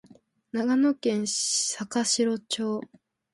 [0.51, 2.81] 長野県坂城町